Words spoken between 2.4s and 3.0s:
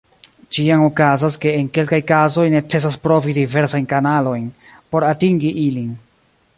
necesas